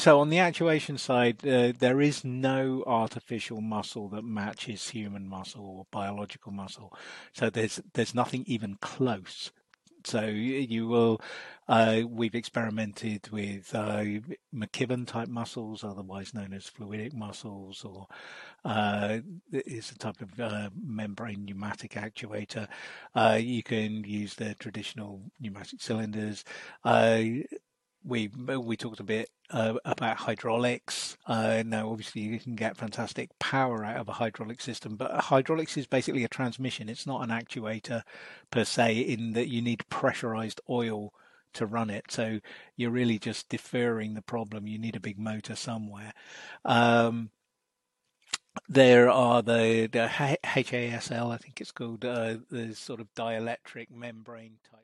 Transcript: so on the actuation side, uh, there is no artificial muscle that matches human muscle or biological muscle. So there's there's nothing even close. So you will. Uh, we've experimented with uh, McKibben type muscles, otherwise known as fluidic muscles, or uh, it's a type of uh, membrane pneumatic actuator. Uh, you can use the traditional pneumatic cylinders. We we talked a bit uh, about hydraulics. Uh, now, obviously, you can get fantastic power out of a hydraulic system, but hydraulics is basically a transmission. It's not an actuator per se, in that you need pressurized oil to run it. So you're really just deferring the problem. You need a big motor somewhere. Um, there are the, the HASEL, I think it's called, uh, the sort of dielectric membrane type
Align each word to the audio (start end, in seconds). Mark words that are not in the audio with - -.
so 0.00 0.18
on 0.20 0.30
the 0.30 0.38
actuation 0.38 0.96
side, 0.96 1.46
uh, 1.46 1.72
there 1.78 2.00
is 2.00 2.24
no 2.24 2.82
artificial 2.86 3.60
muscle 3.60 4.08
that 4.08 4.24
matches 4.24 4.88
human 4.88 5.28
muscle 5.28 5.62
or 5.62 5.86
biological 5.90 6.52
muscle. 6.52 6.92
So 7.34 7.50
there's 7.50 7.80
there's 7.92 8.14
nothing 8.14 8.44
even 8.46 8.76
close. 8.80 9.52
So 10.04 10.24
you 10.24 10.88
will. 10.88 11.20
Uh, 11.68 12.02
we've 12.08 12.34
experimented 12.34 13.28
with 13.30 13.72
uh, 13.74 14.02
McKibben 14.52 15.06
type 15.06 15.28
muscles, 15.28 15.84
otherwise 15.84 16.34
known 16.34 16.52
as 16.54 16.68
fluidic 16.68 17.12
muscles, 17.12 17.84
or 17.84 18.08
uh, 18.64 19.18
it's 19.52 19.92
a 19.92 19.98
type 19.98 20.20
of 20.22 20.40
uh, 20.40 20.70
membrane 20.74 21.44
pneumatic 21.44 21.92
actuator. 21.92 22.66
Uh, 23.14 23.38
you 23.40 23.62
can 23.62 24.02
use 24.02 24.34
the 24.34 24.54
traditional 24.54 25.20
pneumatic 25.38 25.80
cylinders. 25.80 26.44
We 28.02 28.28
we 28.28 28.76
talked 28.76 29.00
a 29.00 29.04
bit 29.04 29.28
uh, 29.50 29.74
about 29.84 30.16
hydraulics. 30.16 31.16
Uh, 31.26 31.62
now, 31.66 31.90
obviously, 31.90 32.22
you 32.22 32.38
can 32.38 32.54
get 32.54 32.76
fantastic 32.76 33.28
power 33.38 33.84
out 33.84 33.98
of 33.98 34.08
a 34.08 34.12
hydraulic 34.12 34.60
system, 34.60 34.96
but 34.96 35.10
hydraulics 35.12 35.76
is 35.76 35.86
basically 35.86 36.24
a 36.24 36.28
transmission. 36.28 36.88
It's 36.88 37.06
not 37.06 37.22
an 37.22 37.28
actuator 37.28 38.02
per 38.50 38.64
se, 38.64 39.00
in 39.00 39.32
that 39.32 39.48
you 39.48 39.60
need 39.60 39.88
pressurized 39.90 40.60
oil 40.68 41.12
to 41.52 41.66
run 41.66 41.90
it. 41.90 42.06
So 42.08 42.40
you're 42.76 42.90
really 42.90 43.18
just 43.18 43.48
deferring 43.48 44.14
the 44.14 44.22
problem. 44.22 44.66
You 44.66 44.78
need 44.78 44.96
a 44.96 45.00
big 45.00 45.18
motor 45.18 45.56
somewhere. 45.56 46.12
Um, 46.64 47.30
there 48.68 49.10
are 49.10 49.42
the, 49.42 49.88
the 49.90 50.06
HASEL, 50.08 51.32
I 51.32 51.36
think 51.38 51.60
it's 51.60 51.72
called, 51.72 52.04
uh, 52.04 52.36
the 52.50 52.74
sort 52.74 53.00
of 53.00 53.12
dielectric 53.14 53.90
membrane 53.90 54.58
type 54.62 54.78